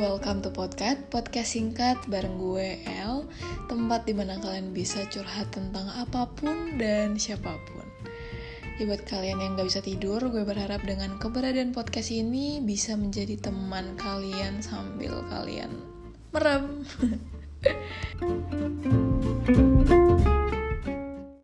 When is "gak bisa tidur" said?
9.60-10.24